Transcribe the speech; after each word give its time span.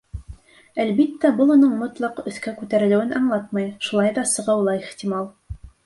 Әлбиттә, 0.83 1.31
был 1.41 1.51
уның 1.57 1.75
мотлаҡ 1.83 2.23
өҫкә 2.33 2.55
күтәрелеүен 2.63 3.15
аңлатмай, 3.21 3.71
шулай 3.91 4.19
ҙа 4.21 4.29
сығыуы 4.37 4.69
ла 4.71 4.79
ихтимал. 4.85 5.35